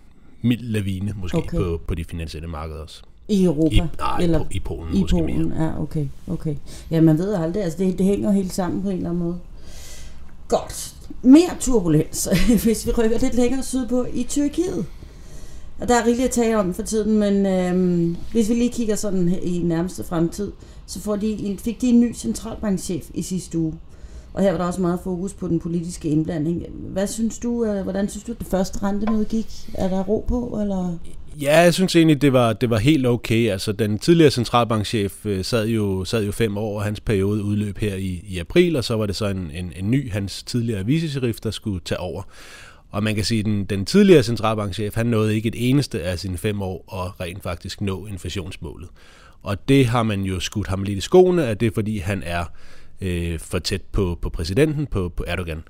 mild 0.43 0.63
lavine 0.63 1.15
måske 1.17 1.39
okay. 1.39 1.59
på, 1.59 1.81
på 1.87 1.95
de 1.95 2.05
finansielle 2.05 2.49
markeder 2.49 2.81
også. 2.81 3.03
I 3.29 3.45
Europa? 3.45 3.77
I, 3.77 3.83
nej, 3.99 4.19
eller 4.21 4.45
i 4.51 4.61
Polen 4.61 4.95
i 4.95 5.01
måske 5.01 5.17
Polen. 5.17 5.49
mere. 5.49 5.65
Ja, 5.65 5.83
okay, 5.83 6.07
okay. 6.27 6.57
Ja, 6.91 7.01
man 7.01 7.19
ved 7.19 7.35
aldrig, 7.35 7.63
altså 7.63 7.79
det, 7.79 7.99
det 7.99 8.07
hænger 8.07 8.33
helt 8.33 8.53
sammen 8.53 8.83
på 8.83 8.89
en 8.89 8.97
eller 8.97 9.11
anden 9.11 9.25
måde. 9.25 9.39
Godt. 10.49 10.95
Mere 11.23 11.51
turbulens, 11.61 12.29
hvis 12.65 12.87
vi 12.87 12.93
rykker 12.93 13.19
lidt 13.19 13.35
længere 13.35 13.63
sydpå 13.63 14.07
i 14.15 14.23
Tyrkiet. 14.23 14.87
Og 15.81 15.89
der 15.89 15.95
er 15.95 16.07
rigeligt 16.07 16.29
at 16.29 16.35
tale 16.35 16.59
om 16.59 16.75
for 16.75 16.83
tiden, 16.83 17.19
men 17.19 17.47
øhm, 17.47 18.17
hvis 18.33 18.49
vi 18.49 18.55
lige 18.55 18.73
kigger 18.73 18.95
sådan 18.95 19.39
i 19.43 19.59
nærmeste 19.65 20.05
fremtid, 20.05 20.53
så 20.87 21.01
får 21.01 21.17
de, 21.17 21.57
fik 21.61 21.81
de 21.81 21.87
en 21.87 22.01
ny 22.01 22.15
centralbankchef 22.15 23.05
i 23.15 23.23
sidste 23.23 23.59
uge. 23.59 23.75
Og 24.35 24.43
her 24.43 24.51
var 24.51 24.59
der 24.59 24.65
også 24.65 24.81
meget 24.81 25.01
fokus 25.05 25.33
på 25.33 25.49
den 25.49 25.61
politiske 25.61 26.09
indblanding. 26.09 26.63
Hvad 26.73 27.07
synes 27.07 27.39
du, 27.39 27.65
øh, 27.65 27.83
hvordan 27.83 28.09
synes 28.09 28.25
du, 28.25 28.33
at 28.33 28.39
det 28.39 28.47
første 28.47 28.83
rentemøde 28.83 29.25
gik? 29.25 29.47
Er 29.75 29.89
der 29.89 30.05
ro 30.05 30.25
på, 30.29 30.59
eller? 30.63 30.99
Ja, 31.41 31.61
jeg 31.61 31.75
synes 31.75 31.97
egentlig, 31.97 32.23
det 32.23 32.33
var, 32.33 32.53
det 32.53 32.71
var 32.71 32.79
helt 32.79 33.07
okay. 33.07 33.51
Altså, 33.51 33.73
den 33.73 33.99
tidligere 33.99 34.31
centralbankchef 34.31 35.27
øh, 35.27 35.45
sad 35.45 35.67
jo, 35.67 36.05
sad 36.05 36.25
jo 36.25 36.33
fem 36.33 36.57
år, 36.57 36.77
og 36.79 36.85
hans 36.85 37.01
periode 37.01 37.43
udløb 37.43 37.79
her 37.79 37.95
i, 37.95 38.25
i 38.29 38.39
april, 38.39 38.77
og 38.77 38.85
så 38.85 38.97
var 38.97 39.07
det 39.07 39.17
så 39.17 39.27
en, 39.27 39.51
en, 39.55 39.73
en 39.77 39.91
ny, 39.91 40.13
hans 40.13 40.43
tidligere 40.43 40.87
vicesheriff, 40.87 41.41
der 41.41 41.51
skulle 41.51 41.81
tage 41.85 42.01
over. 42.01 42.23
Og 42.91 43.03
man 43.03 43.15
kan 43.15 43.25
sige, 43.25 43.39
at 43.39 43.45
den, 43.45 43.65
den 43.65 43.87
tidligere 43.87 44.23
centralbankchef, 44.23 44.95
han 44.95 45.07
nåede 45.07 45.35
ikke 45.35 45.49
et 45.49 45.71
eneste 45.71 46.03
af 46.03 46.19
sine 46.19 46.39
fem 46.39 46.63
år 46.63 46.85
og 46.87 47.21
rent 47.21 47.43
faktisk 47.43 47.81
nå 47.81 48.07
inflationsmålet. 48.07 48.89
Og 49.43 49.69
det 49.69 49.87
har 49.87 50.03
man 50.03 50.23
jo 50.23 50.41
skudt 50.41 50.67
ham 50.67 50.83
lidt 50.83 50.99
i 50.99 51.01
skoene, 51.01 51.47
at 51.47 51.61
det 51.61 51.67
er 51.67 51.71
fordi, 51.75 51.99
han 51.99 52.23
er 52.23 52.45
øh, 53.01 53.39
for 53.39 53.59
tæt 53.59 53.83
på, 53.93 54.19
på 54.23 54.29
præsidenten, 54.31 54.87
på, 54.87 55.09
på 55.09 55.25
Erdogan. 55.27 55.63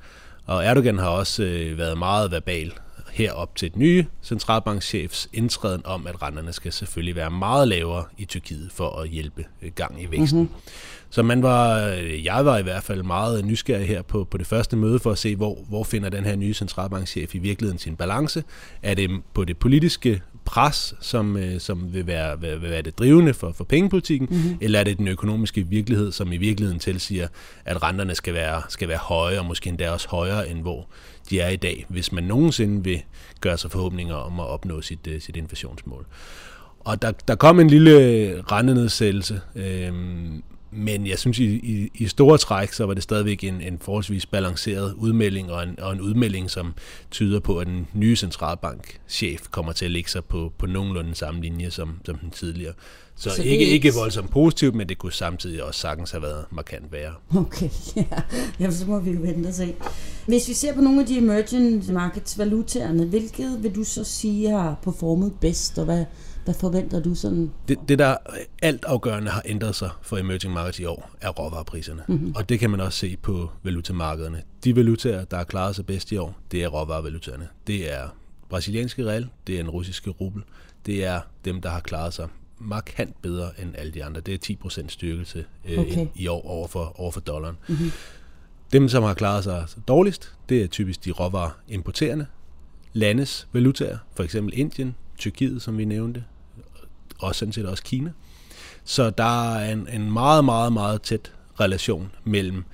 Og 0.44 0.64
Erdogan 0.64 0.98
har 0.98 1.08
også 1.08 1.42
øh, 1.42 1.78
været 1.78 1.98
meget 1.98 2.30
verbal 2.30 2.72
herop 3.16 3.56
til 3.56 3.72
den 3.72 3.82
nye 3.82 4.06
centralbankchefs 4.22 5.28
indtræden 5.32 5.86
om, 5.86 6.06
at 6.06 6.22
renterne 6.22 6.52
skal 6.52 6.72
selvfølgelig 6.72 7.16
være 7.16 7.30
meget 7.30 7.68
lavere 7.68 8.04
i 8.18 8.24
Tyrkiet 8.24 8.72
for 8.72 9.00
at 9.00 9.08
hjælpe 9.08 9.44
øh, 9.62 9.72
gang 9.74 10.02
i 10.02 10.06
væksten. 10.10 10.40
Mm-hmm. 10.40 10.54
Så 11.10 11.22
man 11.22 11.42
var, 11.42 11.86
øh, 11.88 12.24
jeg 12.24 12.44
var 12.44 12.58
i 12.58 12.62
hvert 12.62 12.82
fald 12.82 13.02
meget 13.02 13.44
nysgerrig 13.44 13.88
her 13.88 14.02
på, 14.02 14.24
på 14.24 14.38
det 14.38 14.46
første 14.46 14.76
møde 14.76 14.98
for 14.98 15.10
at 15.10 15.18
se, 15.18 15.36
hvor, 15.36 15.58
hvor 15.68 15.84
finder 15.84 16.08
den 16.08 16.24
her 16.24 16.36
nye 16.36 16.54
centralbankchef 16.54 17.34
i 17.34 17.38
virkeligheden 17.38 17.78
sin 17.78 17.96
balance. 17.96 18.44
Er 18.82 18.94
det 18.94 19.10
på 19.34 19.44
det 19.44 19.56
politiske 19.56 20.22
pres, 20.46 20.94
som, 21.00 21.36
øh, 21.36 21.60
som 21.60 21.94
vil, 21.94 22.06
være, 22.06 22.40
vil 22.40 22.62
være 22.62 22.82
det 22.82 22.98
drivende 22.98 23.34
for, 23.34 23.52
for 23.52 23.64
pengepolitikken, 23.64 24.28
mm-hmm. 24.30 24.58
eller 24.60 24.80
er 24.80 24.84
det 24.84 24.98
den 24.98 25.08
økonomiske 25.08 25.66
virkelighed, 25.68 26.12
som 26.12 26.32
i 26.32 26.36
virkeligheden 26.36 26.80
tilsiger, 26.80 27.28
at 27.64 27.82
renterne 27.82 28.14
skal 28.14 28.34
være, 28.34 28.62
skal 28.68 28.88
være 28.88 28.98
høje, 28.98 29.38
og 29.38 29.46
måske 29.46 29.68
endda 29.68 29.90
også 29.90 30.08
højere, 30.08 30.48
end 30.48 30.62
hvor 30.62 30.88
de 31.30 31.40
er 31.40 31.48
i 31.48 31.56
dag, 31.56 31.86
hvis 31.88 32.12
man 32.12 32.24
nogensinde 32.24 32.84
vil 32.84 33.02
gøre 33.40 33.58
sig 33.58 33.70
forhåbninger 33.70 34.14
om 34.14 34.40
at 34.40 34.46
opnå 34.46 34.80
sit, 34.80 35.06
øh, 35.06 35.20
sit 35.20 35.36
inflationsmål. 35.36 36.06
Og 36.80 37.02
der, 37.02 37.12
der 37.28 37.34
kom 37.34 37.60
en 37.60 37.70
lille 37.70 37.92
rentenedsættelse, 38.52 39.40
øh, 39.56 39.92
men 40.70 41.06
jeg 41.06 41.18
synes, 41.18 41.38
i, 41.38 41.44
i, 41.44 41.90
i 41.94 42.08
store 42.08 42.38
træk, 42.38 42.72
så 42.72 42.86
var 42.86 42.94
det 42.94 43.02
stadigvæk 43.02 43.44
en, 43.44 43.60
en 43.60 43.78
forholdsvis 43.80 44.26
balanceret 44.26 44.92
udmelding, 44.92 45.52
og 45.52 45.62
en, 45.62 45.80
og 45.80 45.92
en 45.92 46.00
udmelding, 46.00 46.50
som 46.50 46.74
tyder 47.10 47.40
på, 47.40 47.58
at 47.58 47.66
den 47.66 47.86
nye 47.94 48.16
centralbankchef 48.16 49.42
kommer 49.50 49.72
til 49.72 49.84
at 49.84 49.90
lægge 49.90 50.10
sig 50.10 50.24
på, 50.24 50.52
på 50.58 50.66
nogenlunde 50.66 51.14
samme 51.14 51.40
linje 51.40 51.70
som, 51.70 52.00
som 52.04 52.18
den 52.18 52.30
tidligere. 52.30 52.72
Så, 53.18 53.30
så 53.30 53.42
ikke, 53.42 53.64
ikke 53.64 53.94
voldsomt 53.94 54.30
positivt, 54.30 54.74
men 54.74 54.88
det 54.88 54.98
kunne 54.98 55.12
samtidig 55.12 55.64
også 55.64 55.80
sagtens 55.80 56.10
have 56.10 56.22
været 56.22 56.44
markant 56.50 56.92
værre. 56.92 57.14
Okay, 57.36 57.68
ja. 57.96 58.04
Jamen, 58.60 58.72
så 58.72 58.86
må 58.86 58.98
vi 58.98 59.10
jo 59.10 59.20
vente 59.20 59.48
og 59.48 59.54
se. 59.54 59.74
Hvis 60.26 60.48
vi 60.48 60.54
ser 60.54 60.74
på 60.74 60.80
nogle 60.80 61.00
af 61.00 61.06
de 61.06 61.18
emerging 61.18 61.92
markets 61.92 62.38
valutaerne, 62.38 63.04
hvilket 63.04 63.62
vil 63.62 63.74
du 63.74 63.84
så 63.84 64.04
sige 64.04 64.50
har 64.50 64.78
performet 64.82 65.32
bedst, 65.40 65.78
og 65.78 65.84
hvad, 65.84 66.04
hvad 66.46 66.54
forventer 66.54 67.02
du 67.02 67.14
sådan? 67.14 67.50
Det, 67.68 67.78
det, 67.88 67.98
der 67.98 68.16
alt 68.62 68.84
afgørende 68.84 69.30
har 69.30 69.42
ændret 69.44 69.74
sig 69.74 69.90
for 70.02 70.18
emerging 70.18 70.52
markets 70.52 70.80
i 70.80 70.84
år, 70.84 71.10
er 71.20 71.28
råvarepriserne. 71.28 72.02
Mm-hmm. 72.08 72.34
Og 72.36 72.48
det 72.48 72.58
kan 72.58 72.70
man 72.70 72.80
også 72.80 72.98
se 72.98 73.16
på 73.16 73.50
valutamarkederne. 73.62 74.42
De 74.64 74.76
valutaer, 74.76 75.24
der 75.24 75.36
har 75.36 75.44
klaret 75.44 75.76
sig 75.76 75.86
bedst 75.86 76.12
i 76.12 76.16
år, 76.16 76.36
det 76.52 76.62
er 76.62 76.68
råvarevalutaerne. 76.68 77.48
Det 77.66 77.92
er 77.92 78.08
brasilianske 78.48 79.06
real, 79.06 79.28
det 79.46 79.54
er 79.54 79.62
den 79.62 79.70
russiske 79.70 80.10
rubel, 80.10 80.42
det 80.86 81.04
er 81.04 81.20
dem, 81.44 81.60
der 81.60 81.70
har 81.70 81.80
klaret 81.80 82.14
sig 82.14 82.28
markant 82.58 83.22
bedre 83.22 83.50
end 83.62 83.74
alle 83.78 83.92
de 83.92 84.04
andre. 84.04 84.20
Det 84.20 84.50
er 84.50 84.56
10% 84.64 84.88
styrkelse 84.88 85.44
øh, 85.68 85.78
okay. 85.78 86.06
i 86.14 86.26
år 86.26 86.46
over 86.46 86.68
for, 86.68 87.00
over 87.00 87.12
for 87.12 87.20
dollaren. 87.20 87.56
Mm-hmm. 87.68 87.90
Dem, 88.72 88.88
som 88.88 89.02
har 89.02 89.14
klaret 89.14 89.44
sig 89.44 89.66
dårligst, 89.88 90.34
det 90.48 90.62
er 90.62 90.66
typisk 90.66 91.04
de 91.04 91.10
råvarer 91.10 91.50
importerende 91.68 92.26
landes 92.92 93.48
valutaer, 93.52 93.98
for 94.14 94.22
eksempel 94.22 94.58
Indien, 94.58 94.94
Tyrkiet, 95.18 95.62
som 95.62 95.78
vi 95.78 95.84
nævnte, 95.84 96.24
og 97.18 97.34
sådan 97.34 97.52
set 97.52 97.66
også 97.66 97.82
Kina. 97.82 98.12
Så 98.84 99.10
der 99.10 99.54
er 99.54 99.72
en, 99.72 99.88
en 99.92 100.12
meget, 100.12 100.44
meget, 100.44 100.72
meget 100.72 101.02
tæt 101.02 101.32
relation 101.60 102.12
mellem 102.24 102.64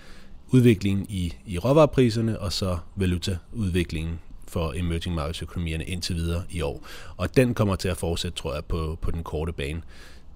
udviklingen 0.49 1.07
i, 1.09 1.35
i 1.47 1.59
råvarepriserne, 1.59 2.39
og 2.39 2.53
så 2.53 2.79
valutaudviklingen 2.97 4.21
for 4.49 4.73
emerging 4.77 5.15
markets 5.15 5.43
økonomierne 5.43 5.85
indtil 5.85 6.17
videre 6.17 6.43
i 6.51 6.61
år. 6.61 6.87
Og 7.17 7.37
den 7.37 7.55
kommer 7.55 7.77
til 7.77 7.89
at 7.89 7.97
fortsætte, 7.97 8.39
tror 8.39 8.55
jeg, 8.55 8.65
på, 8.65 8.99
på 9.01 9.11
den 9.11 9.23
korte 9.23 9.53
bane 9.53 9.83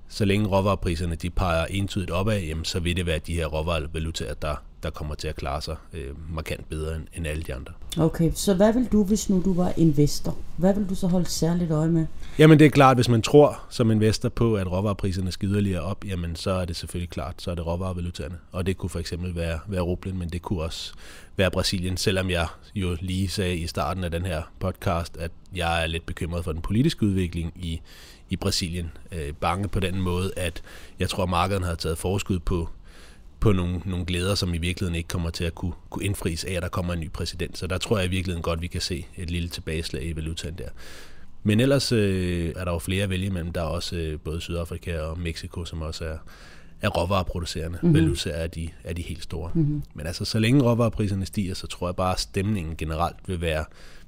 så 0.08 0.24
længe 0.24 0.46
råvarepriserne 0.46 1.14
de 1.14 1.30
peger 1.30 1.64
entydigt 1.64 2.10
opad, 2.10 2.40
jamen, 2.40 2.64
så 2.64 2.80
vil 2.80 2.96
det 2.96 3.06
være 3.06 3.18
de 3.18 3.34
her 3.34 3.46
råvarevalutaer, 3.46 4.34
der, 4.34 4.54
der 4.82 4.90
kommer 4.90 5.14
til 5.14 5.28
at 5.28 5.36
klare 5.36 5.62
sig 5.62 5.76
øh, 5.92 6.34
markant 6.34 6.68
bedre 6.68 6.96
end, 6.96 7.06
end 7.14 7.26
alle 7.26 7.42
de 7.42 7.54
andre. 7.54 7.72
Okay, 7.98 8.32
så 8.34 8.54
hvad 8.54 8.72
vil 8.72 8.88
du, 8.92 9.04
hvis 9.04 9.30
nu 9.30 9.42
du 9.44 9.54
var 9.54 9.72
investor? 9.76 10.36
Hvad 10.56 10.74
vil 10.74 10.88
du 10.88 10.94
så 10.94 11.06
holde 11.06 11.26
særligt 11.26 11.70
øje 11.70 11.88
med? 11.88 12.06
Jamen 12.38 12.58
det 12.58 12.64
er 12.64 12.70
klart, 12.70 12.96
hvis 12.96 13.08
man 13.08 13.22
tror 13.22 13.60
som 13.70 13.90
investor 13.90 14.28
på, 14.28 14.54
at 14.54 14.72
råvarepriserne 14.72 15.32
skal 15.32 15.48
yderligere 15.48 15.80
op, 15.80 16.04
jamen 16.04 16.36
så 16.36 16.50
er 16.50 16.64
det 16.64 16.76
selvfølgelig 16.76 17.10
klart, 17.10 17.42
så 17.42 17.50
er 17.50 17.54
det 17.54 17.66
råvarevalutaerne. 17.66 18.36
Og 18.52 18.66
det 18.66 18.76
kunne 18.76 18.90
for 18.90 18.98
eksempel 18.98 19.34
være, 19.34 19.58
være 19.66 19.80
rublen, 19.80 20.18
men 20.18 20.28
det 20.28 20.42
kunne 20.42 20.62
også 20.62 20.92
være 21.36 21.50
Brasilien, 21.50 21.96
selvom 21.96 22.30
jeg 22.30 22.46
jo 22.74 22.96
lige 23.00 23.28
sagde 23.28 23.56
i 23.56 23.66
starten 23.66 24.04
af 24.04 24.10
den 24.10 24.26
her 24.26 24.42
podcast, 24.60 25.16
at 25.16 25.30
jeg 25.54 25.82
er 25.82 25.86
lidt 25.86 26.06
bekymret 26.06 26.44
for 26.44 26.52
den 26.52 26.62
politiske 26.62 27.06
udvikling 27.06 27.52
i, 27.56 27.80
i 28.30 28.36
Brasilien. 28.36 28.90
Øh, 29.12 29.32
bange 29.32 29.68
på 29.68 29.80
den 29.80 30.00
måde, 30.00 30.32
at 30.36 30.62
jeg 30.98 31.08
tror, 31.08 31.22
at 31.22 31.28
markedet 31.28 31.64
har 31.64 31.74
taget 31.74 31.98
forskud 31.98 32.38
på, 32.38 32.68
på 33.40 33.52
nogle, 33.52 33.80
nogle 33.84 34.06
glæder, 34.06 34.34
som 34.34 34.54
i 34.54 34.58
virkeligheden 34.58 34.94
ikke 34.94 35.08
kommer 35.08 35.30
til 35.30 35.44
at 35.44 35.54
kunne, 35.54 35.72
kunne 35.90 36.04
indfries 36.04 36.44
af, 36.44 36.52
at 36.52 36.62
der 36.62 36.68
kommer 36.68 36.92
en 36.92 37.00
ny 37.00 37.10
præsident. 37.10 37.58
Så 37.58 37.66
der 37.66 37.78
tror 37.78 37.98
jeg 37.98 38.06
i 38.06 38.10
virkeligheden 38.10 38.42
godt, 38.42 38.62
vi 38.62 38.66
kan 38.66 38.80
se 38.80 39.06
et 39.16 39.30
lille 39.30 39.48
tilbageslag 39.48 40.04
i 40.04 40.16
valutaen 40.16 40.54
der. 40.58 40.68
Men 41.42 41.60
ellers 41.60 41.92
øh, 41.92 42.52
er 42.56 42.64
der 42.64 42.72
jo 42.72 42.78
flere 42.78 43.04
at 43.04 43.10
vælge 43.10 43.26
imellem. 43.26 43.52
Der 43.52 43.60
er 43.60 43.64
også 43.64 43.96
øh, 43.96 44.20
både 44.20 44.40
Sydafrika 44.40 44.98
og 44.98 45.18
Mexico, 45.18 45.64
som 45.64 45.82
også 45.82 46.04
er, 46.04 46.18
er 46.80 46.88
råvareproducerende. 46.88 47.78
Mm-hmm. 47.82 47.94
Valuta 47.94 48.30
er 48.30 48.46
de, 48.46 48.68
er 48.84 48.92
de 48.92 49.02
helt 49.02 49.22
store. 49.22 49.50
Mm-hmm. 49.54 49.82
Men 49.94 50.06
altså, 50.06 50.24
så 50.24 50.38
længe 50.38 50.62
råvarepriserne 50.62 51.26
stiger, 51.26 51.54
så 51.54 51.66
tror 51.66 51.88
jeg 51.88 51.96
bare, 51.96 52.12
at 52.12 52.20
stemningen 52.20 52.76
generelt 52.76 53.16
vil 53.26 53.40
være, 53.40 53.64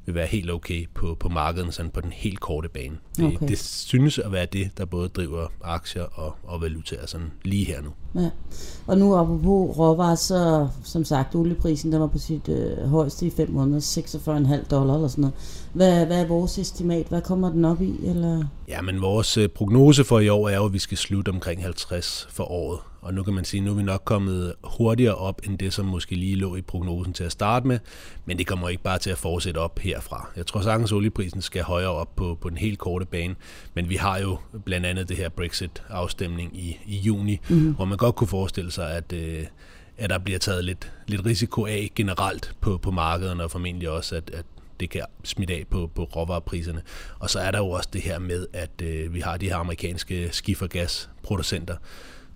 vil 0.09 0.15
være 0.15 0.27
helt 0.27 0.51
okay 0.51 0.87
på, 0.95 1.17
på 1.21 1.29
markedet, 1.29 1.75
sådan 1.75 1.91
på 1.91 2.01
den 2.01 2.13
helt 2.13 2.41
korte 2.41 2.69
bane. 2.69 2.97
Det, 3.17 3.25
okay. 3.25 3.49
det 3.49 3.59
synes 3.59 4.19
at 4.19 4.33
være 4.33 4.47
det, 4.53 4.71
der 4.79 4.85
både 4.85 5.09
driver 5.09 5.47
aktier 5.63 6.03
og, 6.03 6.35
og 6.43 6.63
valutaer 6.63 7.07
sådan 7.07 7.33
lige 7.45 7.65
her 7.65 7.83
nu. 7.83 7.91
Ja. 8.23 8.31
Og 8.87 8.99
nu 8.99 9.17
apropos 9.17 9.79
råvarer, 9.79 10.15
så 10.15 10.69
som 10.85 11.05
sagt, 11.05 11.35
olieprisen 11.35 11.93
der 11.93 11.99
var 11.99 12.07
på 12.07 12.19
sit 12.19 12.49
øh, 12.49 12.89
højeste 12.89 13.27
i 13.27 13.31
5 13.31 13.51
måneder, 13.51 13.81
46,5 13.81 14.69
dollar 14.71 14.95
eller 14.95 15.09
sådan 15.09 15.23
noget. 15.23 15.35
Hvad, 15.73 16.07
hvad 16.07 16.25
er 16.25 16.27
vores 16.27 16.59
estimat? 16.59 17.07
Hvad 17.07 17.23
kommer 17.23 17.51
den 17.51 17.65
op 17.65 17.83
i? 17.83 17.95
Eller? 18.05 18.45
Ja, 18.69 18.83
men 18.83 19.01
vores 19.01 19.37
øh, 19.37 19.49
prognose 19.49 20.05
for 20.05 20.21
i 20.21 20.29
år 20.29 20.49
er 20.49 20.57
jo, 20.57 20.65
at 20.65 20.73
vi 20.73 20.79
skal 20.79 20.99
slutte 20.99 21.31
omkring 21.31 21.63
50 21.63 22.27
for 22.31 22.45
året. 22.45 22.79
Og 23.09 23.15
nu 23.15 23.23
kan 23.23 23.35
man 23.35 23.45
sige, 23.45 23.59
at 23.61 23.65
nu 23.65 23.71
er 23.71 23.75
vi 23.75 23.83
nok 23.83 24.03
kommet 24.05 24.55
hurtigere 24.65 25.15
op, 25.15 25.41
end 25.45 25.59
det, 25.59 25.73
som 25.73 25.87
måske 25.87 26.15
lige 26.15 26.37
lå 26.37 26.57
i 26.57 26.61
prognosen 26.61 27.13
til 27.13 27.25
at 27.25 27.33
starte 27.33 27.67
med. 27.67 27.79
Men 28.27 28.39
det 28.39 28.47
kommer 28.47 28.69
ikke 28.69 28.83
bare 28.83 28.99
til 28.99 29.11
at 29.11 29.19
fortsætte 29.19 29.59
op 29.59 29.79
herfra. 29.79 30.29
Jeg 30.37 30.47
tror 30.47 30.61
sagtens, 30.61 30.93
at 30.93 30.97
olieprisen 30.97 31.43
skal 31.43 31.63
højere 31.63 31.91
op 31.91 32.17
på, 32.17 32.39
på 32.41 32.51
den 32.51 32.59
helt 32.59 32.79
korte 32.79 33.07
bane. 33.07 33.35
Men 33.75 33.89
vi 33.89 33.97
har 33.97 34.19
jo 34.19 34.39
blandt 34.65 34.87
andet 34.87 35.09
det 35.09 35.17
her 35.17 35.29
Brexit-afstemning 35.29 36.57
i, 36.57 36.79
i 36.87 36.97
juni, 36.97 37.41
mm. 37.49 37.75
hvor 37.75 37.85
man 37.85 37.99
godt 37.99 38.15
kunne 38.15 38.29
forestille 38.29 38.71
sig, 38.71 38.91
at, 38.91 39.13
øh, 39.13 39.45
at 39.99 40.11
der 40.11 40.19
bliver 40.19 40.39
taget 40.39 40.65
lidt, 40.65 40.93
lidt 41.07 41.27
risiko 41.27 41.67
af 41.67 41.91
generelt 41.95 42.55
på, 42.61 42.79
på 42.79 42.91
markederne, 42.91 43.45
og 43.45 43.51
formentlig 43.51 43.91
også, 43.91 44.17
at, 44.17 44.31
at 44.35 44.45
det 44.81 44.91
kan 44.91 45.03
smitte 45.25 45.55
af 45.55 45.65
på, 45.71 45.91
på 45.95 46.05
råvarepriserne. 46.05 46.83
Og 47.19 47.31
så 47.31 47.39
er 47.39 47.51
der 47.51 47.59
jo 47.59 47.71
også 47.71 47.89
det 47.93 48.01
her 48.01 48.19
med, 48.19 48.47
at 48.53 48.83
øh, 48.83 49.15
vi 49.15 49.21
har 49.21 49.37
de 49.37 49.47
her 49.47 49.57
amerikanske 49.57 50.29
skifergasproducenter, 50.33 51.77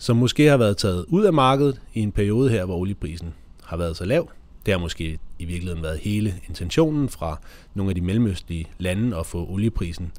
som 0.03 0.17
måske 0.17 0.47
har 0.47 0.57
været 0.57 0.77
taget 0.77 1.05
ud 1.09 1.25
af 1.25 1.33
markedet 1.33 1.81
i 1.95 2.01
en 2.01 2.13
periode 2.13 2.51
her, 2.51 2.65
hvor 2.65 2.77
olieprisen 2.77 3.35
har 3.65 3.77
været 3.77 3.97
så 3.97 4.05
lav. 4.05 4.31
Det 4.67 4.75
har 4.75 4.79
måske 4.79 5.19
i 5.39 5.45
virkeligheden 5.45 5.83
været 5.83 5.99
hele 5.99 6.35
intentionen 6.49 7.09
fra 7.09 7.41
nogle 7.75 7.91
af 7.91 7.95
de 7.95 8.01
mellemøstlige 8.01 8.67
lande 8.79 9.17
at 9.17 9.27
få 9.27 9.47
olieprisen 9.49 10.13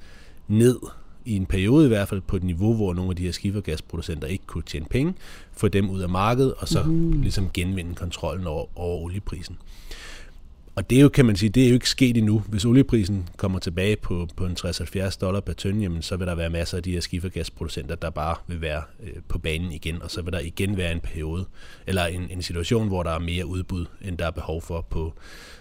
ned 0.47 0.79
i 1.25 1.35
en 1.35 1.45
periode 1.45 1.85
i 1.85 1.87
hvert 1.87 2.07
fald 2.07 2.21
på 2.21 2.35
et 2.35 2.43
niveau, 2.43 2.75
hvor 2.75 2.93
nogle 2.93 3.09
af 3.09 3.15
de 3.15 3.23
her 3.23 3.31
skifergasproducenter 3.31 4.27
ikke 4.27 4.45
kunne 4.47 4.63
tjene 4.63 4.85
penge, 4.85 5.13
få 5.53 5.67
dem 5.67 5.89
ud 5.89 6.01
af 6.01 6.09
markedet 6.09 6.53
og 6.53 6.67
så 6.67 6.83
mm. 6.83 7.21
ligesom 7.21 7.49
genvinde 7.53 7.95
kontrollen 7.95 8.47
over, 8.47 8.79
over 8.79 9.03
olieprisen. 9.03 9.57
Og 10.75 10.89
det 10.89 10.97
er 10.97 11.01
jo, 11.01 11.09
kan 11.09 11.25
man 11.25 11.35
sige, 11.35 11.49
det 11.49 11.63
er 11.63 11.67
jo 11.67 11.73
ikke 11.73 11.89
sket 11.89 12.17
endnu. 12.17 12.39
Hvis 12.39 12.65
olieprisen 12.65 13.29
kommer 13.37 13.59
tilbage 13.59 13.95
på, 13.95 14.27
på 14.35 14.45
en 14.45 14.57
60-70 14.59 15.17
dollar 15.21 15.39
per 15.39 15.53
tønde, 15.53 15.81
jamen, 15.81 16.01
så 16.01 16.17
vil 16.17 16.27
der 16.27 16.35
være 16.35 16.49
masser 16.49 16.77
af 16.77 16.83
de 16.83 16.91
her 16.91 16.99
skifergasproducenter, 16.99 17.95
der 17.95 18.09
bare 18.09 18.35
vil 18.47 18.61
være 18.61 18.81
øh, 19.03 19.13
på 19.27 19.37
banen 19.37 19.71
igen, 19.71 20.01
og 20.01 20.11
så 20.11 20.21
vil 20.21 20.33
der 20.33 20.39
igen 20.39 20.77
være 20.77 20.91
en 20.91 20.99
periode, 20.99 21.45
eller 21.87 22.05
en, 22.05 22.27
en 22.29 22.41
situation, 22.41 22.87
hvor 22.87 23.03
der 23.03 23.11
er 23.11 23.19
mere 23.19 23.45
udbud, 23.45 23.85
end 24.01 24.17
der 24.17 24.25
er 24.25 24.31
behov 24.31 24.61
for 24.61 24.85
på, 24.89 25.13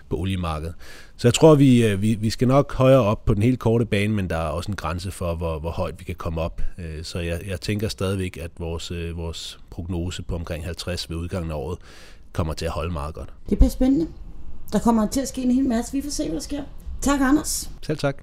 på 0.09 0.17
oliemarkedet. 0.17 0.75
Så 1.17 1.29
jeg 1.29 1.35
tror, 1.35 1.55
vi, 1.55 1.87
øh, 1.87 2.03
vi, 2.03 2.15
vi 2.15 2.31
skal 2.31 2.49
nok 2.49 2.75
højere 2.75 3.03
op 3.03 3.25
på 3.25 3.35
den 3.35 3.43
helt 3.43 3.59
korte 3.59 3.87
bane, 3.87 4.15
men 4.15 4.31
der 4.31 4.37
er 4.37 4.49
også 4.49 4.71
en 4.71 4.77
grænse 4.77 5.11
for, 5.11 5.35
hvor, 5.35 5.59
hvor 5.59 5.71
højt 5.71 5.95
vi 5.99 6.05
kan 6.05 6.15
komme 6.15 6.41
op. 6.41 6.63
Øh, 6.79 7.05
så 7.05 7.19
jeg, 7.19 7.41
jeg 7.49 7.61
tænker 7.61 7.89
stadigvæk, 7.89 8.37
at 8.37 8.51
vores, 8.59 8.91
øh, 8.91 9.17
vores 9.17 9.59
prognose 9.71 10.23
på 10.23 10.35
omkring 10.35 10.65
50 10.65 11.11
ved 11.11 11.17
udgangen 11.17 11.51
af 11.51 11.57
året 11.57 11.79
kommer 12.33 12.53
til 12.53 12.65
at 12.65 12.71
holde 12.71 12.93
meget 12.93 13.15
godt. 13.15 13.33
Det 13.51 13.59
bliver 13.59 13.71
spændende. 13.71 14.07
Der 14.73 14.79
kommer 14.79 15.07
til 15.07 15.21
at 15.21 15.29
ske 15.29 15.43
en 15.43 15.51
hel 15.51 15.69
masse. 15.69 15.93
Vi 15.93 16.03
får 16.03 16.11
se, 16.11 16.25
hvad 16.25 16.35
der 16.35 16.41
sker. 16.41 16.63
Tak, 17.01 17.21
Anders. 17.21 17.71
Selv 17.83 17.99
tak. 17.99 18.17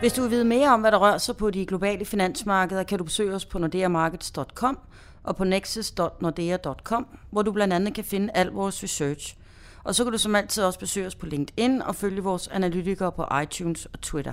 Hvis 0.00 0.12
du 0.12 0.22
vil 0.22 0.30
vide 0.30 0.44
mere 0.44 0.68
om, 0.68 0.80
hvad 0.80 0.92
der 0.92 0.98
rører 0.98 1.18
sig 1.18 1.36
på 1.36 1.50
de 1.50 1.66
globale 1.66 2.04
finansmarkeder, 2.04 2.82
kan 2.82 2.98
du 2.98 3.04
besøge 3.04 3.34
os 3.34 3.44
på 3.44 3.58
nordeamarkets.com 3.58 4.78
og 5.22 5.36
på 5.36 5.44
nexus.nordea.com, 5.44 7.06
hvor 7.30 7.42
du 7.42 7.52
blandt 7.52 7.74
andet 7.74 7.94
kan 7.94 8.04
finde 8.04 8.30
al 8.34 8.46
vores 8.46 8.82
research. 8.82 9.36
Og 9.84 9.94
så 9.94 10.04
kan 10.04 10.12
du 10.12 10.18
som 10.18 10.34
altid 10.34 10.64
også 10.64 10.78
besøge 10.78 11.06
os 11.06 11.14
på 11.14 11.26
LinkedIn 11.26 11.82
og 11.82 11.94
følge 11.94 12.22
vores 12.22 12.48
analytikere 12.48 13.12
på 13.12 13.26
iTunes 13.42 13.86
og 13.86 14.00
Twitter. 14.00 14.32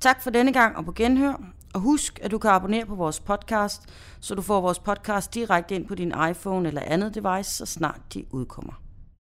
Tak 0.00 0.22
for 0.22 0.30
denne 0.30 0.52
gang 0.52 0.76
og 0.76 0.84
på 0.84 0.92
genhør. 0.92 1.42
Og 1.74 1.80
husk, 1.80 2.18
at 2.22 2.30
du 2.30 2.38
kan 2.38 2.50
abonnere 2.50 2.86
på 2.86 2.94
vores 2.94 3.20
podcast, 3.20 3.82
så 4.20 4.34
du 4.34 4.42
får 4.42 4.60
vores 4.60 4.78
podcast 4.78 5.34
direkte 5.34 5.74
ind 5.74 5.86
på 5.86 5.94
din 5.94 6.12
iPhone 6.30 6.68
eller 6.68 6.82
andet 6.84 7.14
device, 7.14 7.50
så 7.50 7.66
snart 7.66 8.00
de 8.14 8.24
udkommer. 8.30 8.89